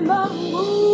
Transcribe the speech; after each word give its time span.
remember. 0.00 0.89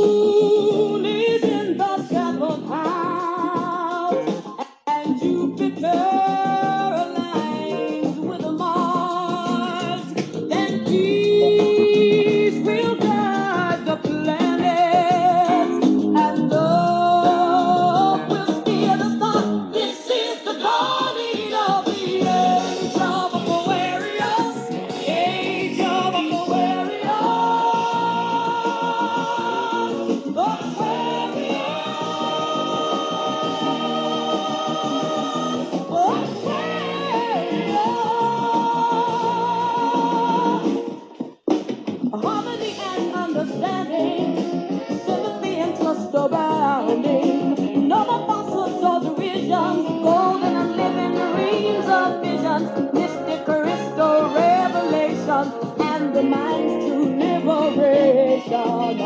The 56.16 56.22
mind's 56.22 56.86
true 56.86 57.14
liberation, 57.18 58.46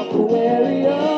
Aquarius. 0.02 1.10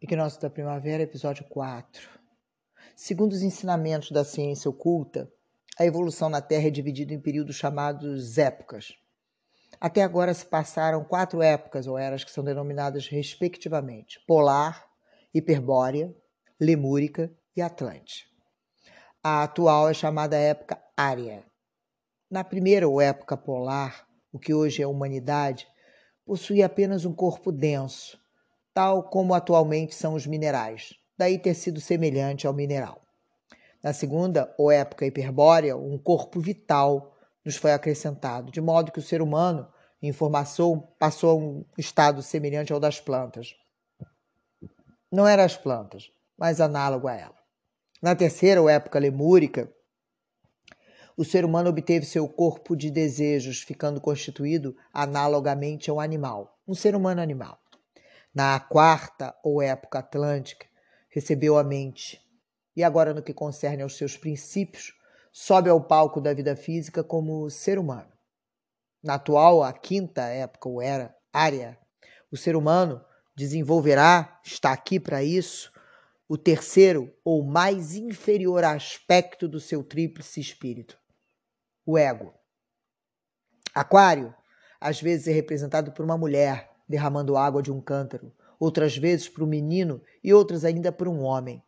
Equinócio 0.00 0.40
da 0.40 0.48
Primavera, 0.48 1.02
episódio 1.02 1.44
4. 1.48 2.08
Segundo 2.94 3.32
os 3.32 3.42
ensinamentos 3.42 4.12
da 4.12 4.22
ciência 4.24 4.70
oculta, 4.70 5.28
a 5.76 5.84
evolução 5.84 6.30
na 6.30 6.40
Terra 6.40 6.68
é 6.68 6.70
dividida 6.70 7.12
em 7.12 7.20
períodos 7.20 7.56
chamados 7.56 8.38
épocas. 8.38 8.94
Até 9.80 10.02
agora 10.02 10.34
se 10.34 10.44
passaram 10.44 11.04
quatro 11.04 11.40
épocas 11.40 11.86
ou 11.86 11.96
eras 11.96 12.24
que 12.24 12.32
são 12.32 12.42
denominadas 12.42 13.06
respectivamente 13.06 14.18
polar, 14.26 14.84
hiperbórea, 15.32 16.12
lemúrica 16.60 17.30
e 17.56 17.62
atlante. 17.62 18.26
A 19.22 19.44
atual 19.44 19.88
é 19.88 19.94
chamada 19.94 20.36
época 20.36 20.82
área. 20.96 21.44
Na 22.28 22.42
primeira 22.42 22.88
ou 22.88 23.00
época 23.00 23.36
polar, 23.36 24.06
o 24.32 24.38
que 24.38 24.52
hoje 24.52 24.82
é 24.82 24.84
a 24.84 24.88
humanidade, 24.88 25.68
possuía 26.26 26.66
apenas 26.66 27.04
um 27.04 27.12
corpo 27.12 27.52
denso, 27.52 28.18
tal 28.74 29.04
como 29.04 29.32
atualmente 29.32 29.94
são 29.94 30.14
os 30.14 30.26
minerais, 30.26 30.94
daí 31.16 31.38
ter 31.38 31.54
sido 31.54 31.80
semelhante 31.80 32.46
ao 32.46 32.52
mineral. 32.52 33.00
Na 33.82 33.92
segunda, 33.92 34.52
ou 34.58 34.72
época 34.72 35.06
hiperbórea, 35.06 35.76
um 35.76 35.96
corpo 35.96 36.40
vital 36.40 37.16
nos 37.44 37.56
foi 37.56 37.72
acrescentado, 37.72 38.50
de 38.50 38.60
modo 38.60 38.92
que 38.92 38.98
o 38.98 39.02
ser 39.02 39.22
humano, 39.22 39.68
em 40.02 40.12
formação, 40.12 40.88
passou 40.98 41.30
a 41.30 41.34
um 41.34 41.64
estado 41.76 42.22
semelhante 42.22 42.72
ao 42.72 42.80
das 42.80 43.00
plantas. 43.00 43.54
Não 45.10 45.26
era 45.26 45.44
as 45.44 45.56
plantas, 45.56 46.12
mas 46.36 46.60
análogo 46.60 47.08
a 47.08 47.14
ela. 47.14 47.38
Na 48.00 48.14
terceira, 48.14 48.60
ou 48.60 48.68
época 48.68 48.98
lemúrica, 48.98 49.72
o 51.16 51.24
ser 51.24 51.44
humano 51.44 51.70
obteve 51.70 52.06
seu 52.06 52.28
corpo 52.28 52.76
de 52.76 52.92
desejos, 52.92 53.60
ficando 53.62 54.00
constituído 54.00 54.76
analogamente 54.92 55.90
ao 55.90 55.98
animal, 55.98 56.56
um 56.66 56.74
ser 56.74 56.94
humano 56.94 57.20
animal. 57.20 57.58
Na 58.32 58.60
quarta, 58.60 59.34
ou 59.42 59.60
época 59.60 59.98
atlântica, 59.98 60.68
recebeu 61.10 61.58
a 61.58 61.64
mente, 61.64 62.20
e 62.76 62.84
agora, 62.84 63.12
no 63.12 63.20
que 63.20 63.34
concerne 63.34 63.82
aos 63.82 63.96
seus 63.96 64.16
princípios, 64.16 64.92
sobe 65.32 65.70
ao 65.70 65.80
palco 65.80 66.20
da 66.20 66.34
vida 66.34 66.56
física 66.56 67.02
como 67.02 67.50
ser 67.50 67.78
humano. 67.78 68.12
Na 69.02 69.14
atual, 69.14 69.62
a 69.62 69.72
quinta 69.72 70.22
época, 70.22 70.68
ou 70.68 70.82
era, 70.82 71.14
área, 71.32 71.78
o 72.30 72.36
ser 72.36 72.56
humano 72.56 73.04
desenvolverá, 73.36 74.40
está 74.44 74.72
aqui 74.72 74.98
para 74.98 75.22
isso, 75.22 75.72
o 76.28 76.36
terceiro 76.36 77.14
ou 77.24 77.42
mais 77.42 77.94
inferior 77.94 78.64
aspecto 78.64 79.48
do 79.48 79.60
seu 79.60 79.82
tríplice 79.82 80.40
espírito, 80.40 80.98
o 81.86 81.96
ego. 81.96 82.34
Aquário, 83.74 84.34
às 84.80 85.00
vezes 85.00 85.28
é 85.28 85.32
representado 85.32 85.92
por 85.92 86.04
uma 86.04 86.18
mulher 86.18 86.70
derramando 86.88 87.36
água 87.36 87.62
de 87.62 87.70
um 87.70 87.80
cântaro, 87.80 88.34
outras 88.58 88.96
vezes 88.96 89.28
por 89.28 89.44
um 89.44 89.46
menino 89.46 90.02
e 90.22 90.34
outras 90.34 90.64
ainda 90.64 90.90
por 90.90 91.06
um 91.06 91.22
homem. 91.22 91.62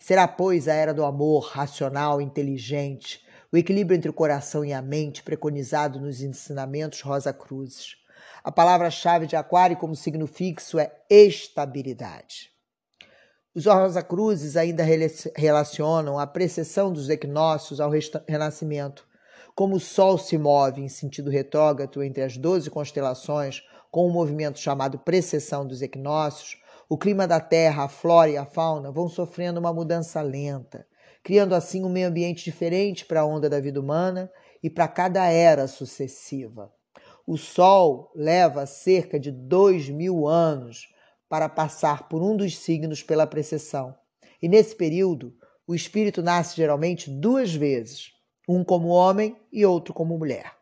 Será, 0.00 0.26
pois, 0.26 0.66
a 0.66 0.72
era 0.72 0.94
do 0.94 1.04
amor 1.04 1.44
racional, 1.44 2.22
inteligente, 2.22 3.22
o 3.52 3.56
equilíbrio 3.56 3.96
entre 3.96 4.10
o 4.10 4.14
coração 4.14 4.64
e 4.64 4.72
a 4.72 4.80
mente 4.80 5.22
preconizado 5.22 6.00
nos 6.00 6.22
ensinamentos 6.22 7.02
Rosa 7.02 7.34
Cruzes. 7.34 7.96
A 8.42 8.50
palavra-chave 8.50 9.26
de 9.26 9.36
Aquário 9.36 9.76
como 9.76 9.94
signo 9.94 10.26
fixo 10.26 10.78
é 10.78 10.90
estabilidade. 11.10 12.50
Os 13.54 13.66
Rosa 13.66 14.02
Cruzes 14.02 14.56
ainda 14.56 14.82
relacionam 15.36 16.18
a 16.18 16.26
precessão 16.26 16.90
dos 16.90 17.10
equinócios 17.10 17.78
ao 17.78 17.90
renascimento. 18.26 19.06
Como 19.54 19.76
o 19.76 19.80
Sol 19.80 20.16
se 20.16 20.38
move 20.38 20.80
em 20.80 20.88
sentido 20.88 21.28
retrógrado 21.28 22.02
entre 22.02 22.22
as 22.22 22.38
doze 22.38 22.70
constelações, 22.70 23.62
com 23.90 24.08
um 24.08 24.12
movimento 24.12 24.58
chamado 24.58 24.98
precessão 24.98 25.66
dos 25.66 25.82
equinócios, 25.82 26.56
o 26.90 26.98
clima 26.98 27.24
da 27.24 27.38
Terra, 27.38 27.84
a 27.84 27.88
flora 27.88 28.30
e 28.30 28.36
a 28.36 28.44
fauna 28.44 28.90
vão 28.90 29.08
sofrendo 29.08 29.60
uma 29.60 29.72
mudança 29.72 30.20
lenta, 30.20 30.84
criando 31.22 31.54
assim 31.54 31.84
um 31.84 31.88
meio 31.88 32.08
ambiente 32.08 32.42
diferente 32.42 33.06
para 33.06 33.20
a 33.20 33.24
onda 33.24 33.48
da 33.48 33.60
vida 33.60 33.80
humana 33.80 34.28
e 34.60 34.68
para 34.68 34.88
cada 34.88 35.24
era 35.28 35.68
sucessiva. 35.68 36.74
O 37.24 37.36
Sol 37.36 38.10
leva 38.12 38.66
cerca 38.66 39.20
de 39.20 39.30
dois 39.30 39.88
mil 39.88 40.26
anos 40.26 40.88
para 41.28 41.48
passar 41.48 42.08
por 42.08 42.24
um 42.24 42.36
dos 42.36 42.58
signos 42.58 43.04
pela 43.04 43.24
precessão, 43.24 43.94
e 44.42 44.48
nesse 44.48 44.74
período 44.74 45.32
o 45.68 45.76
espírito 45.76 46.20
nasce 46.20 46.56
geralmente 46.56 47.08
duas 47.08 47.54
vezes, 47.54 48.10
um 48.48 48.64
como 48.64 48.88
homem 48.88 49.36
e 49.52 49.64
outro 49.64 49.94
como 49.94 50.18
mulher. 50.18 50.56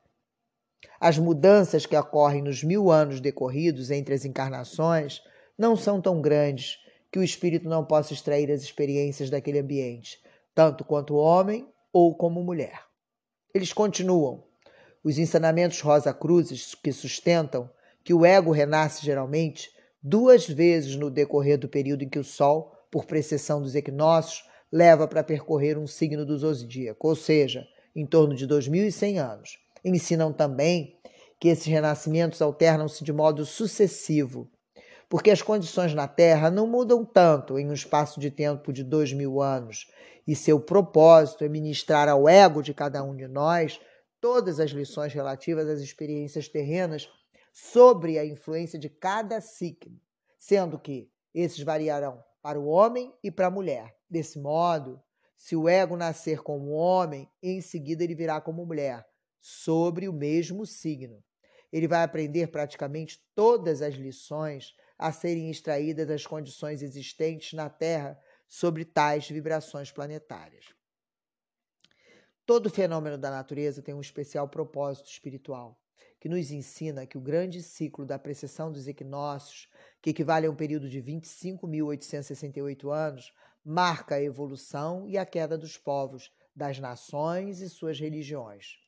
As 1.00 1.16
mudanças 1.16 1.87
que 1.87 1.97
ocorrem 1.97 2.43
nos 2.43 2.62
mil 2.62 2.91
anos 2.91 3.19
decorridos 3.19 3.91
entre 3.91 4.15
as 4.15 4.27
encarnações 4.27 5.22
não 5.58 5.76
são 5.76 6.00
tão 6.00 6.20
grandes 6.20 6.78
que 7.10 7.19
o 7.19 7.24
espírito 7.24 7.69
não 7.69 7.84
possa 7.84 8.12
extrair 8.12 8.50
as 8.50 8.62
experiências 8.62 9.28
daquele 9.28 9.58
ambiente, 9.58 10.22
tanto 10.54 10.84
quanto 10.84 11.16
homem 11.16 11.66
ou 11.92 12.14
como 12.14 12.42
mulher. 12.42 12.82
Eles 13.52 13.72
continuam. 13.72 14.44
Os 15.02 15.18
ensinamentos 15.18 15.80
Rosa 15.80 16.12
Cruzes 16.12 16.74
que 16.74 16.92
sustentam 16.92 17.68
que 18.04 18.15
o 18.15 18.24
ego 18.24 18.53
renasce 18.53 19.04
geralmente 19.04 19.71
duas 20.03 20.47
vezes 20.48 20.97
no 20.97 21.10
decorrer 21.10 21.59
do 21.59 21.68
período 21.68 22.04
em 22.04 22.09
que 22.09 22.18
o 22.18 22.24
Sol, 22.24 22.72
por 22.91 23.04
precessão 23.04 23.60
dos 23.60 23.74
equinócios, 23.74 24.44
leva 24.71 25.09
para 25.09 25.24
percorrer 25.24 25.78
um 25.78 25.86
signo 25.86 26.24
do 26.24 26.36
zodíaco, 26.38 27.09
ou 27.09 27.16
seja, 27.16 27.66
em 27.97 28.06
torno 28.06 28.34
de 28.34 28.47
2100 28.47 29.18
anos. 29.18 29.59
Ensinam 29.84 30.33
também 30.33 30.98
que 31.41 31.48
esses 31.48 31.66
renascimentos 31.66 32.42
alternam-se 32.42 33.03
de 33.03 33.12
modo 33.12 33.44
sucessivo, 33.47 34.50
porque 35.09 35.31
as 35.31 35.41
condições 35.41 35.95
na 35.95 36.07
Terra 36.07 36.51
não 36.51 36.66
mudam 36.66 37.05
tanto 37.05 37.59
em 37.59 37.69
um 37.69 37.72
espaço 37.72 38.21
de 38.21 38.31
tempo 38.31 38.72
de 38.72 38.84
dois 38.84 39.13
mil 39.13 39.41
anos, 39.41 39.91
e 40.27 40.37
seu 40.37 40.60
propósito 40.60 41.45
é 41.45 41.49
ministrar 41.49 42.09
ao 42.09 42.28
ego 42.28 42.63
de 42.63 42.75
cada 42.75 43.03
um 43.03 43.16
de 43.16 43.27
nós 43.27 43.81
todas 44.21 44.60
as 44.60 44.71
lições 44.71 45.15
relativas 45.15 45.69
às 45.69 45.81
experiências 45.81 46.49
terrenas 46.49 47.09
sobre 47.53 48.19
a 48.19 48.27
influência 48.27 48.78
de 48.78 48.89
cada 48.89 49.41
signo, 49.41 49.99
sendo 50.39 50.78
que 50.78 51.10
esses 51.34 51.63
variarão 51.63 52.22
para 52.43 52.60
o 52.60 52.66
homem 52.66 53.13
e 53.22 53.31
para 53.31 53.47
a 53.47 53.51
mulher. 53.51 53.97
Desse 54.10 54.39
modo, 54.39 55.03
se 55.37 55.57
o 55.57 55.69
ego 55.69 55.97
nascer 55.97 56.43
como 56.43 56.72
homem, 56.72 57.28
em 57.43 57.60
seguida 57.60 58.05
ele 58.05 58.15
virá 58.15 58.41
como 58.41 58.66
mulher, 58.66 59.07
sobre 59.41 60.09
o 60.09 60.13
mesmo 60.13 60.66
signo. 60.66 61.22
Ele 61.72 61.87
vai 61.87 62.03
aprender 62.03 62.49
praticamente 62.49 63.21
todas 63.34 63.83
as 63.83 63.95
lições 63.95 64.75
a 64.98 65.12
serem 65.12 65.50
extraídas 65.50 66.09
das 66.09 66.27
condições 66.27 66.83
existentes 66.83 67.53
na 67.53 67.71
Terra 67.71 68.21
sobre 68.48 68.84
tais 68.84 69.28
vibrações 69.28 69.92
planetárias. 69.92 70.74
Todo 72.45 72.71
fenômeno 72.71 73.16
da 73.18 73.30
natureza 73.30 73.83
tem 73.83 73.95
um 73.95 74.00
especial 74.00 74.48
propósito 74.48 75.10
espiritual, 75.10 75.78
que 76.18 76.28
nos 76.28 76.50
ensina 76.50 77.06
que 77.06 77.18
o 77.18 77.21
grande 77.21 77.62
ciclo 77.62 78.04
da 78.04 78.18
precessão 78.18 78.72
dos 78.72 78.89
equinócios, 78.89 79.68
que 80.00 80.10
equivale 80.10 80.47
a 80.47 80.50
um 80.50 80.56
período 80.56 80.89
de 80.89 81.00
25.868 81.03 82.91
anos, 82.91 83.33
marca 83.62 84.15
a 84.15 84.22
evolução 84.22 85.06
e 85.06 85.18
a 85.18 85.27
queda 85.27 85.59
dos 85.59 85.77
povos, 85.77 86.33
das 86.56 86.78
nações 86.78 87.60
e 87.60 87.68
suas 87.68 88.00
religiões. 88.00 88.78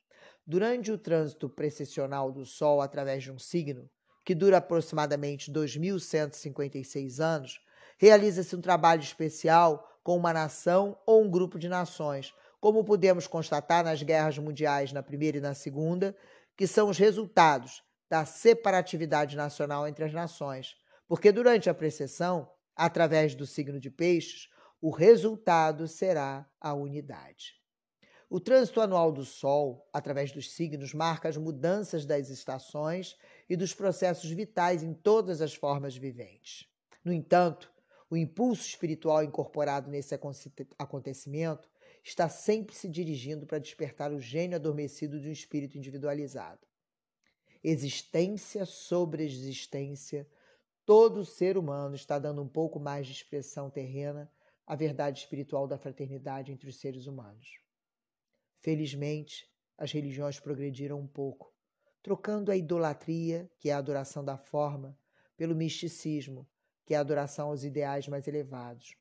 Durante 0.45 0.91
o 0.91 0.97
trânsito 0.97 1.47
precessional 1.47 2.31
do 2.31 2.45
Sol 2.45 2.81
através 2.81 3.23
de 3.23 3.31
um 3.31 3.37
signo, 3.37 3.89
que 4.23 4.35
dura 4.35 4.57
aproximadamente 4.57 5.51
2.156 5.51 7.19
anos, 7.19 7.61
realiza-se 7.97 8.55
um 8.55 8.61
trabalho 8.61 9.01
especial 9.01 9.87
com 10.03 10.17
uma 10.17 10.33
nação 10.33 10.97
ou 11.05 11.23
um 11.23 11.29
grupo 11.29 11.59
de 11.59 11.69
nações, 11.69 12.33
como 12.59 12.83
podemos 12.83 13.27
constatar 13.27 13.83
nas 13.83 14.03
guerras 14.03 14.37
mundiais 14.37 14.91
na 14.91 15.01
primeira 15.01 15.37
e 15.37 15.41
na 15.41 15.53
segunda, 15.53 16.15
que 16.55 16.67
são 16.67 16.89
os 16.89 16.97
resultados 16.97 17.83
da 18.09 18.25
separatividade 18.25 19.35
nacional 19.35 19.87
entre 19.87 20.03
as 20.03 20.13
nações, 20.13 20.75
porque 21.07 21.31
durante 21.31 21.69
a 21.69 21.73
precessão, 21.73 22.49
através 22.75 23.33
do 23.33 23.45
signo 23.45 23.79
de 23.79 23.89
Peixes, 23.89 24.49
o 24.81 24.89
resultado 24.89 25.87
será 25.87 26.47
a 26.59 26.73
unidade. 26.73 27.61
O 28.29 28.39
trânsito 28.39 28.79
anual 28.79 29.11
do 29.11 29.25
Sol, 29.25 29.89
através 29.91 30.31
dos 30.31 30.51
signos, 30.53 30.93
marca 30.93 31.27
as 31.27 31.35
mudanças 31.35 32.05
das 32.05 32.29
estações 32.29 33.17
e 33.51 33.55
dos 33.57 33.73
processos 33.73 34.31
vitais 34.31 34.81
em 34.81 34.93
todas 34.93 35.41
as 35.41 35.53
formas 35.53 35.93
viventes. 35.97 36.69
No 37.03 37.11
entanto, 37.11 37.69
o 38.09 38.15
impulso 38.15 38.65
espiritual 38.65 39.25
incorporado 39.25 39.91
nesse 39.91 40.17
acontecimento 40.79 41.69
está 42.01 42.29
sempre 42.29 42.73
se 42.73 42.87
dirigindo 42.87 43.45
para 43.45 43.59
despertar 43.59 44.13
o 44.13 44.21
gênio 44.21 44.55
adormecido 44.55 45.19
de 45.19 45.27
um 45.27 45.33
espírito 45.33 45.77
individualizado. 45.77 46.65
Existência 47.61 48.65
sobre 48.65 49.25
existência, 49.25 50.25
todo 50.85 51.25
ser 51.25 51.57
humano 51.57 51.93
está 51.93 52.17
dando 52.17 52.41
um 52.41 52.47
pouco 52.47 52.79
mais 52.79 53.05
de 53.05 53.11
expressão 53.11 53.69
terrena 53.69 54.31
à 54.65 54.77
verdade 54.77 55.19
espiritual 55.19 55.67
da 55.67 55.77
fraternidade 55.77 56.53
entre 56.53 56.69
os 56.69 56.77
seres 56.77 57.05
humanos. 57.05 57.59
Felizmente, 58.61 59.45
as 59.77 59.91
religiões 59.91 60.39
progrediram 60.39 61.01
um 61.01 61.07
pouco, 61.07 61.53
trocando 62.01 62.51
a 62.51 62.55
idolatria, 62.55 63.49
que 63.59 63.69
é 63.69 63.73
a 63.73 63.77
adoração 63.77 64.23
da 64.23 64.37
forma, 64.37 64.97
pelo 65.37 65.55
misticismo, 65.55 66.47
que 66.85 66.93
é 66.93 66.97
a 66.97 67.01
adoração 67.01 67.49
aos 67.49 67.63
ideais 67.63 68.07
mais 68.07 68.27
elevados. 68.27 68.95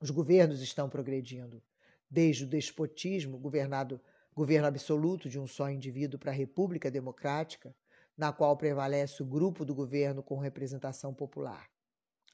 Os 0.00 0.10
governos 0.10 0.60
estão 0.60 0.88
progredindo, 0.88 1.62
desde 2.10 2.44
o 2.44 2.48
despotismo, 2.48 3.38
governado, 3.38 4.00
governo 4.34 4.66
absoluto 4.66 5.28
de 5.28 5.38
um 5.38 5.46
só 5.46 5.70
indivíduo, 5.70 6.18
para 6.18 6.30
a 6.30 6.34
república 6.34 6.90
democrática, 6.90 7.74
na 8.16 8.32
qual 8.32 8.56
prevalece 8.56 9.22
o 9.22 9.26
grupo 9.26 9.64
do 9.64 9.74
governo 9.74 10.22
com 10.22 10.38
representação 10.38 11.14
popular. 11.14 11.68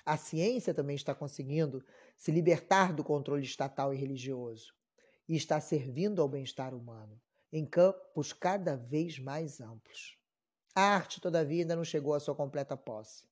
A 0.04 0.16
ciência 0.16 0.74
também 0.74 0.96
está 0.96 1.14
conseguindo 1.14 1.84
se 2.16 2.32
libertar 2.32 2.92
do 2.92 3.04
controle 3.04 3.44
estatal 3.44 3.94
e 3.94 3.96
religioso 3.96 4.74
e 5.28 5.36
está 5.36 5.60
servindo 5.60 6.20
ao 6.20 6.28
bem-estar 6.28 6.74
humano 6.74 7.20
em 7.52 7.66
campos 7.66 8.32
cada 8.32 8.76
vez 8.76 9.18
mais 9.18 9.60
amplos. 9.60 10.16
A 10.74 10.82
arte, 10.82 11.20
todavia, 11.20 11.62
ainda 11.62 11.76
não 11.76 11.84
chegou 11.84 12.14
à 12.14 12.20
sua 12.20 12.34
completa 12.34 12.76
posse, 12.76 13.24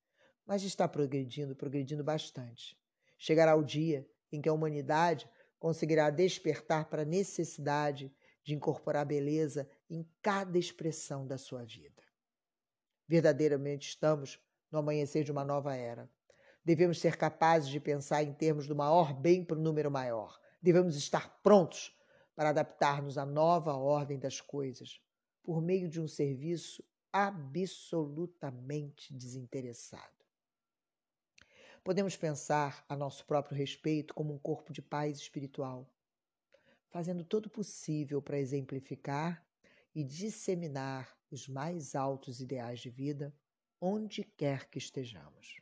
mas 0.44 0.62
está 0.62 0.88
progredindo, 0.88 1.54
progredindo 1.54 2.02
bastante. 2.02 2.76
Chegará 3.16 3.54
o 3.54 3.64
dia 3.64 4.08
em 4.32 4.40
que 4.40 4.48
a 4.48 4.52
humanidade 4.52 5.28
conseguirá 5.58 6.10
despertar 6.10 6.88
para 6.88 7.02
a 7.02 7.06
necessidade 7.06 8.12
de 8.44 8.54
incorporar 8.54 9.04
beleza 9.04 9.68
em 9.90 10.08
cada 10.22 10.58
expressão 10.58 11.26
da 11.26 11.36
sua 11.36 11.64
vida. 11.64 12.02
Verdadeiramente 13.06 13.88
estamos 13.88 14.40
no 14.70 14.78
amanhecer 14.78 15.24
de 15.24 15.32
uma 15.32 15.44
nova 15.44 15.74
era. 15.74 16.10
Devemos 16.64 17.00
ser 17.00 17.16
capazes 17.16 17.68
de 17.68 17.80
pensar 17.80 18.22
em 18.22 18.32
termos 18.32 18.66
do 18.66 18.76
maior 18.76 19.12
bem 19.12 19.44
para 19.44 19.56
o 19.56 19.62
número 19.62 19.90
maior. 19.90 20.38
Devemos 20.60 20.96
estar 20.96 21.40
prontos 21.42 21.96
para 22.38 22.50
adaptar-nos 22.50 23.18
à 23.18 23.26
nova 23.26 23.74
ordem 23.74 24.16
das 24.16 24.40
coisas 24.40 25.02
por 25.42 25.60
meio 25.60 25.88
de 25.88 26.00
um 26.00 26.06
serviço 26.06 26.84
absolutamente 27.12 29.12
desinteressado. 29.12 30.24
Podemos 31.82 32.16
pensar 32.16 32.84
a 32.88 32.94
nosso 32.94 33.26
próprio 33.26 33.58
respeito 33.58 34.14
como 34.14 34.32
um 34.32 34.38
corpo 34.38 34.72
de 34.72 34.80
paz 34.80 35.18
espiritual, 35.18 35.92
fazendo 36.90 37.24
todo 37.24 37.46
o 37.46 37.50
possível 37.50 38.22
para 38.22 38.38
exemplificar 38.38 39.44
e 39.92 40.04
disseminar 40.04 41.18
os 41.32 41.48
mais 41.48 41.96
altos 41.96 42.40
ideais 42.40 42.78
de 42.78 42.88
vida 42.88 43.34
onde 43.80 44.22
quer 44.22 44.70
que 44.70 44.78
estejamos. 44.78 45.60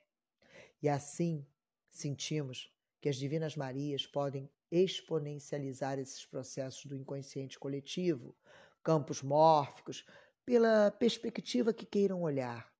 E 0.83 0.91
assim 0.91 1.47
sentimos 1.89 2.71
que 3.01 3.09
as 3.09 3.17
Divinas 3.17 3.57
Marias 3.57 4.07
podem 4.07 4.51
exponencializar 4.71 5.99
esses 5.99 6.25
processos 6.25 6.85
do 6.87 6.97
inconsciente 6.97 7.59
coletivo, 7.59 8.35
campos 8.83 9.23
mórficos, 9.23 10.05
pela 10.45 10.91
perspectiva 10.91 11.73
que 11.73 11.85
queiram 11.85 12.23
olhar. 12.23 12.73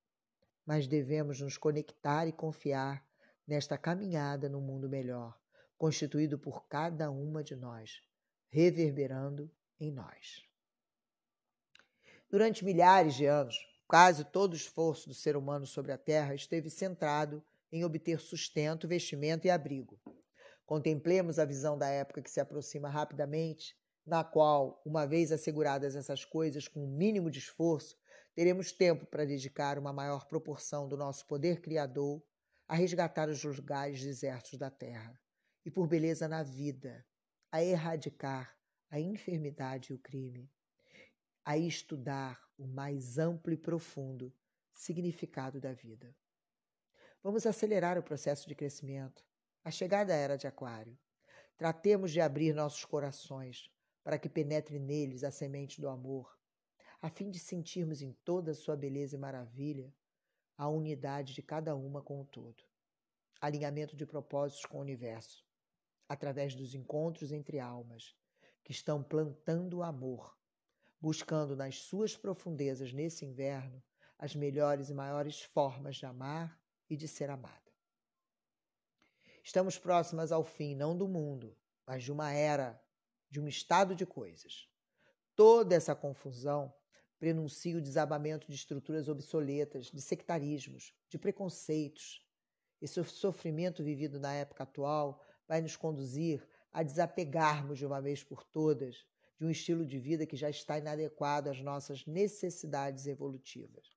Mas 0.65 0.87
devemos 0.87 1.41
nos 1.41 1.57
conectar 1.57 2.27
e 2.27 2.33
confiar 2.33 3.07
nesta 3.47 3.79
caminhada 3.79 4.49
no 4.49 4.61
mundo 4.61 4.89
melhor, 4.89 5.39
constituído 5.79 6.39
por 6.39 6.67
cada 6.67 7.11
uma 7.11 7.43
de 7.43 7.55
nós, 7.55 8.03
reverberando 8.49 9.51
em 9.79 9.93
nós. 9.93 10.45
Durante 12.29 12.65
milhares 12.65 13.15
de 13.15 13.27
anos, 13.27 13.57
quase 13.87 14.25
todo 14.25 14.53
o 14.53 14.57
esforço 14.57 15.09
do 15.09 15.15
ser 15.15 15.37
humano 15.37 15.67
sobre 15.67 15.93
a 15.93 15.99
Terra 15.99 16.35
esteve 16.35 16.69
centrado 16.69 17.43
em 17.71 17.85
obter 17.85 18.21
sustento, 18.21 18.89
vestimento 18.89 19.47
e 19.47 19.51
abrigo. 19.51 20.01
Contemplemos 20.67 21.39
a 21.39 21.45
visão 21.45 21.79
da 21.79 21.89
época 21.89 22.21
que 22.21 22.31
se 22.31 22.41
aproxima 22.41 22.89
rapidamente, 22.89 23.77
na 24.05 24.25
qual, 24.25 24.83
uma 24.85 25.07
vez 25.07 25.31
asseguradas 25.31 25.95
essas 25.95 26.25
coisas 26.25 26.67
com 26.67 26.81
o 26.81 26.85
um 26.85 26.97
mínimo 26.97 27.31
de 27.31 27.39
esforço, 27.39 27.97
teremos 28.35 28.73
tempo 28.73 29.07
para 29.07 29.25
dedicar 29.25 29.79
uma 29.79 29.93
maior 29.93 30.27
proporção 30.27 30.89
do 30.89 30.97
nosso 30.97 31.25
poder 31.27 31.61
criador 31.61 32.21
a 32.67 32.75
resgatar 32.75 33.29
os 33.29 33.43
lugares 33.45 34.03
desertos 34.03 34.59
da 34.59 34.69
terra 34.69 35.19
e, 35.65 35.71
por 35.71 35.87
beleza 35.87 36.27
na 36.27 36.43
vida, 36.43 37.07
a 37.51 37.63
erradicar 37.63 38.57
a 38.91 39.01
enfermidade 39.01 39.93
e 39.93 39.95
o 39.95 39.99
crime, 39.99 40.51
a 41.45 41.57
estudar 41.57 42.41
o 42.59 42.67
mais 42.67 43.19
amplo 43.19 43.53
e 43.53 43.57
profundo 43.57 44.35
significado 44.75 45.61
da 45.61 45.73
vida. 45.73 46.15
Vamos 47.23 47.47
acelerar 47.47 47.99
o 47.99 48.03
processo 48.03 48.49
de 48.49 48.55
crescimento. 48.55 49.25
A 49.67 49.71
chegada 49.73 50.15
era 50.15 50.39
de 50.39 50.47
Aquário. 50.47 50.97
Tratemos 51.57 52.13
de 52.13 52.21
abrir 52.21 52.55
nossos 52.55 52.85
corações 52.85 53.69
para 54.05 54.17
que 54.17 54.29
penetre 54.29 54.79
neles 54.79 55.25
a 55.25 55.33
semente 55.33 55.81
do 55.81 55.89
amor, 55.89 56.39
a 57.03 57.11
fim 57.11 57.33
de 57.33 57.41
sentirmos 57.41 58.01
em 58.01 58.13
toda 58.25 58.53
a 58.53 58.55
sua 58.55 58.77
beleza 58.77 59.17
e 59.17 59.19
maravilha 59.19 59.93
a 60.57 60.69
unidade 60.69 61.35
de 61.35 61.43
cada 61.43 61.75
uma 61.75 62.01
com 62.01 62.21
o 62.21 62.25
todo. 62.25 62.63
Alinhamento 63.41 63.97
de 63.97 64.07
propósitos 64.07 64.65
com 64.67 64.79
o 64.79 64.83
universo, 64.83 65.45
através 66.09 66.55
dos 66.55 66.73
encontros 66.73 67.33
entre 67.33 67.59
almas 67.59 68.15
que 68.63 68.71
estão 68.71 69.03
plantando 69.03 69.79
o 69.79 69.83
amor 69.83 70.39
buscando 71.01 71.57
nas 71.57 71.81
suas 71.81 72.17
profundezas 72.17 72.93
nesse 72.93 73.25
inverno 73.25 73.83
as 74.17 74.37
melhores 74.37 74.91
e 74.91 74.95
maiores 74.95 75.43
formas 75.43 75.97
de 75.97 76.07
amar 76.07 76.57
e 76.89 76.97
de 76.97 77.09
ser 77.09 77.31
amada. 77.31 77.66
Estamos 79.47 79.79
próximas 79.79 80.33
ao 80.33 80.43
fim, 80.43 80.75
não 80.75 80.99
do 80.99 81.07
mundo, 81.07 81.57
mas 81.87 82.03
de 82.03 82.11
uma 82.11 82.33
era, 82.33 82.83
de 83.31 83.41
um 83.41 83.47
estado 83.47 83.95
de 83.95 84.05
coisas. 84.05 84.69
Toda 85.37 85.73
essa 85.73 85.95
confusão 85.95 86.75
prenuncia 87.17 87.79
o 87.79 87.81
desabamento 87.81 88.49
de 88.49 88.57
estruturas 88.57 89.09
obsoletas, 89.09 89.87
de 89.87 90.03
sectarismos, 90.03 90.93
de 91.09 91.17
preconceitos. 91.17 92.27
Esse 92.83 93.03
sofrimento 93.05 93.85
vivido 93.85 94.19
na 94.19 94.35
época 94.35 94.65
atual 94.65 95.23
vai 95.47 95.61
nos 95.61 95.77
conduzir 95.77 96.45
a 96.73 96.83
desapegarmos 96.83 97.79
de 97.79 97.87
uma 97.87 98.03
vez 98.03 98.25
por 98.25 98.43
todas 98.43 99.07
de 99.39 99.47
um 99.47 99.51
estilo 99.51 99.87
de 99.87 100.01
vida 100.01 100.27
que 100.27 100.35
já 100.35 100.51
está 100.51 100.77
inadequado 100.77 101.51
às 101.51 101.61
nossas 101.61 102.05
necessidades 102.05 103.07
evolutivas. 103.07 103.97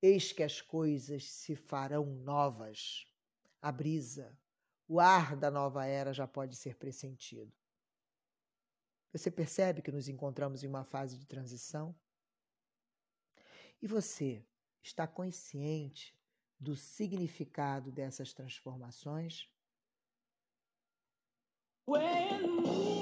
Eis 0.00 0.32
que 0.32 0.42
as 0.42 0.62
coisas 0.62 1.30
se 1.30 1.54
farão 1.54 2.06
novas. 2.06 3.06
A 3.60 3.72
brisa, 3.72 4.38
o 4.86 5.00
ar 5.00 5.36
da 5.36 5.50
nova 5.50 5.84
era 5.84 6.12
já 6.12 6.26
pode 6.26 6.56
ser 6.56 6.76
pressentido. 6.76 7.52
Você 9.12 9.30
percebe 9.30 9.82
que 9.82 9.90
nos 9.90 10.08
encontramos 10.08 10.62
em 10.62 10.66
uma 10.66 10.84
fase 10.84 11.18
de 11.18 11.26
transição? 11.26 11.94
E 13.80 13.86
você 13.86 14.44
está 14.82 15.06
consciente 15.06 16.16
do 16.58 16.76
significado 16.76 17.90
dessas 17.90 18.32
transformações? 18.32 19.48
When 21.86 22.97